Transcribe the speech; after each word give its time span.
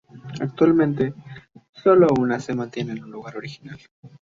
Actualmente, 0.39 1.13
solo 1.71 2.07
una 2.19 2.39
se 2.39 2.55
mantiene 2.55 2.93
en 2.93 3.01
su 3.01 3.05
lugar 3.05 3.37
original. 3.37 3.77